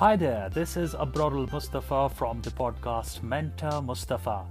Hi 0.00 0.16
there, 0.16 0.48
this 0.48 0.78
is 0.78 0.94
Abrarul 0.94 1.52
Mustafa 1.52 2.08
from 2.08 2.40
the 2.40 2.50
podcast 2.50 3.22
Mentor 3.22 3.82
Mustafa. 3.82 4.46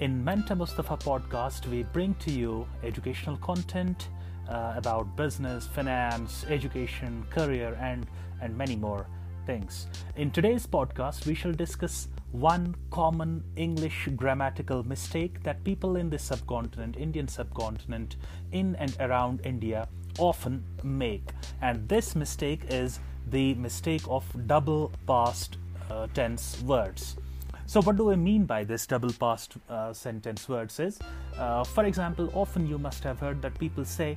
In 0.00 0.24
Mentor 0.24 0.56
Mustafa 0.56 0.96
podcast, 0.96 1.68
we 1.68 1.84
bring 1.84 2.12
to 2.14 2.32
you 2.32 2.66
educational 2.82 3.36
content 3.36 4.08
uh, 4.48 4.72
about 4.74 5.14
business, 5.14 5.68
finance, 5.68 6.44
education, 6.48 7.24
career, 7.30 7.78
and, 7.80 8.08
and 8.42 8.58
many 8.58 8.74
more 8.74 9.06
things. 9.46 9.86
In 10.16 10.32
today's 10.32 10.66
podcast, 10.66 11.24
we 11.24 11.36
shall 11.36 11.52
discuss 11.52 12.08
one 12.32 12.74
common 12.90 13.44
English 13.54 14.08
grammatical 14.16 14.82
mistake 14.82 15.40
that 15.44 15.62
people 15.62 15.94
in 15.94 16.10
the 16.10 16.18
subcontinent, 16.18 16.96
Indian 16.96 17.28
subcontinent, 17.28 18.16
in 18.50 18.74
and 18.80 18.96
around 18.98 19.40
India 19.44 19.86
often 20.18 20.64
make. 20.82 21.28
And 21.62 21.88
this 21.88 22.16
mistake 22.16 22.62
is 22.70 22.98
the 23.30 23.54
mistake 23.54 24.02
of 24.08 24.24
double 24.46 24.92
past 25.06 25.58
uh, 25.90 26.06
tense 26.14 26.60
words. 26.62 27.16
So, 27.66 27.80
what 27.80 27.96
do 27.96 28.10
I 28.10 28.16
mean 28.16 28.44
by 28.44 28.62
this 28.64 28.86
double 28.86 29.12
past 29.12 29.54
uh, 29.68 29.92
sentence 29.92 30.48
words? 30.48 30.78
Is, 30.80 30.98
uh, 31.38 31.64
for 31.64 31.84
example, 31.84 32.30
often 32.34 32.66
you 32.66 32.78
must 32.78 33.02
have 33.04 33.18
heard 33.18 33.40
that 33.42 33.58
people 33.58 33.84
say, 33.84 34.16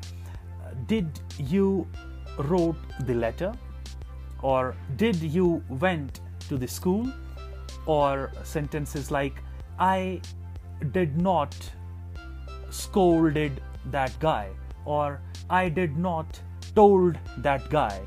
"Did 0.88 1.20
you 1.38 1.88
wrote 2.38 2.76
the 3.06 3.14
letter?" 3.14 3.54
or 4.42 4.76
"Did 4.98 5.16
you 5.38 5.64
went 5.70 6.20
to 6.50 6.58
the 6.58 6.68
school?" 6.68 7.12
or 7.86 8.32
sentences 8.44 9.12
like, 9.12 9.42
"I 9.80 10.22
did 10.92 11.18
not 11.18 11.56
scolded 12.70 13.62
that 13.92 14.20
guy," 14.20 14.50
or 14.86 15.22
"I 15.50 15.70
did 15.70 15.98
not 15.98 16.42
told 16.76 17.18
that 17.38 17.70
guy." 17.70 18.02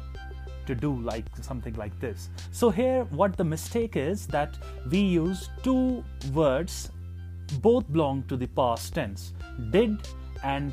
To 0.70 0.74
do 0.86 0.92
like 1.00 1.26
something 1.40 1.74
like 1.74 1.98
this. 2.00 2.30
So 2.52 2.70
here 2.70 3.04
what 3.20 3.36
the 3.36 3.44
mistake 3.44 3.96
is 3.96 4.26
that 4.28 4.58
we 4.90 5.00
use 5.00 5.48
two 5.62 6.04
words 6.32 6.90
both 7.60 7.90
belong 7.92 8.22
to 8.28 8.36
the 8.36 8.46
past 8.46 8.94
tense. 8.94 9.32
Did 9.70 9.98
and 10.42 10.72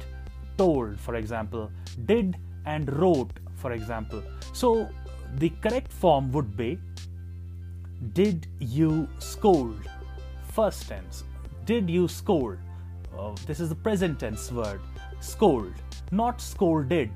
told 0.58 1.00
for 1.00 1.16
example, 1.16 1.72
did 2.06 2.38
and 2.66 2.92
wrote 2.98 3.32
for 3.56 3.72
example. 3.72 4.22
So 4.54 4.90
the 5.36 5.50
correct 5.62 5.92
form 5.92 6.32
would 6.32 6.56
be 6.56 6.80
did 8.14 8.48
you 8.60 9.08
scold? 9.20 9.80
First 10.54 10.88
tense. 10.88 11.24
Did 11.66 11.90
you 11.90 12.08
scold? 12.08 12.58
Uh, 13.18 13.36
this 13.48 13.60
is 13.60 13.70
the 13.70 13.76
present 13.88 14.20
tense 14.20 14.52
word. 14.52 14.80
Scold, 15.20 15.74
not 16.12 16.40
scolded 16.40 17.10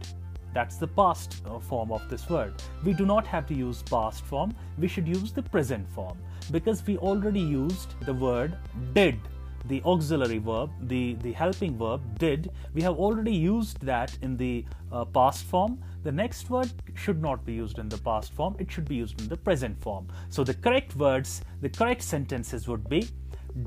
that's 0.53 0.77
the 0.77 0.87
past 0.87 1.41
uh, 1.45 1.59
form 1.59 1.91
of 1.91 2.07
this 2.09 2.29
word. 2.29 2.53
We 2.83 2.93
do 2.93 3.05
not 3.05 3.25
have 3.27 3.45
to 3.47 3.53
use 3.53 3.83
past 3.83 4.23
form, 4.25 4.53
we 4.77 4.87
should 4.87 5.07
use 5.07 5.31
the 5.31 5.43
present 5.43 5.89
form 5.89 6.17
because 6.51 6.85
we 6.85 6.97
already 6.97 7.39
used 7.39 7.93
the 8.05 8.13
word 8.13 8.57
did 8.93 9.19
the 9.65 9.81
auxiliary 9.83 10.37
verb, 10.37 10.71
the, 10.87 11.15
the 11.21 11.31
helping 11.31 11.77
verb, 11.77 12.01
did, 12.17 12.51
we 12.73 12.81
have 12.81 12.97
already 12.97 13.33
used 13.33 13.79
that 13.81 14.17
in 14.21 14.37
the 14.37 14.65
uh, 14.91 15.05
past 15.05 15.45
form. 15.45 15.81
The 16.03 16.11
next 16.11 16.49
word 16.49 16.71
should 16.95 17.21
not 17.21 17.45
be 17.45 17.53
used 17.53 17.77
in 17.77 17.89
the 17.89 17.97
past 17.97 18.33
form, 18.33 18.55
it 18.59 18.71
should 18.71 18.87
be 18.87 18.95
used 18.95 19.21
in 19.21 19.27
the 19.27 19.37
present 19.37 19.79
form. 19.81 20.07
So 20.29 20.43
the 20.43 20.53
correct 20.53 20.95
words, 20.95 21.41
the 21.61 21.69
correct 21.69 22.01
sentences 22.01 22.67
would 22.67 22.89
be 22.89 23.07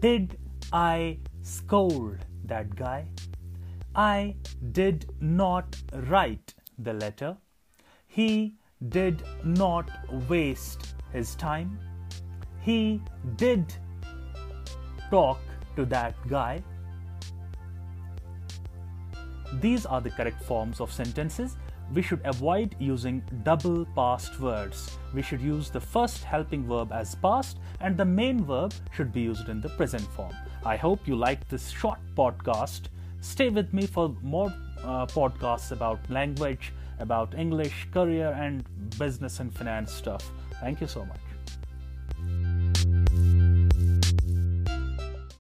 Did 0.01 0.39
I 0.73 1.19
scold 1.43 2.19
that 2.45 2.75
guy? 2.75 3.07
I 3.95 4.35
did 4.73 5.07
not 5.21 5.77
write 5.93 6.55
the 6.79 6.93
letter. 6.93 7.37
He 8.07 8.55
did 8.89 9.23
not 9.45 9.91
waste 10.29 10.95
his 11.13 11.35
time. 11.37 11.79
He 12.61 13.01
did 13.37 13.75
talk 15.11 15.39
to 15.77 15.85
that 15.87 16.15
guy. 16.29 16.63
These 19.61 19.87
are 19.87 20.01
the 20.01 20.11
correct 20.11 20.43
forms 20.43 20.81
of 20.81 20.93
sentences. 20.93 21.57
We 21.93 22.03
should 22.03 22.21
avoid 22.25 22.75
using 22.79 23.23
double 23.43 23.85
past 23.95 24.41
words. 24.41 24.99
We 25.13 25.23
should 25.23 25.41
use 25.41 25.71
the 25.71 25.81
first 25.81 26.25
helping 26.25 26.67
verb 26.67 26.93
as 26.93 27.15
past 27.15 27.59
and 27.81 27.97
the 27.97 28.05
main 28.05 28.45
verb 28.45 28.73
should 28.93 29.13
be 29.13 29.21
used 29.21 29.49
in 29.49 29.61
the 29.61 29.69
present 29.69 30.03
form. 30.03 30.35
I 30.65 30.77
hope 30.77 31.07
you 31.07 31.15
like 31.15 31.47
this 31.49 31.69
short 31.69 32.01
podcast. 32.17 32.89
Stay 33.25 33.49
with 33.49 33.73
me 33.73 33.87
for 33.87 34.15
more 34.23 34.53
uh, 34.85 35.07
podcasts 35.07 35.73
about 35.73 35.99
language, 36.11 36.75
about 36.99 37.35
English, 37.35 37.89
career, 37.91 38.37
and 38.39 38.63
business 38.99 39.41
and 39.41 39.53
finance 39.53 39.91
stuff. 39.93 40.31
Thank 40.61 40.83
you 40.83 40.87
so 40.87 41.07
much. 41.07 41.21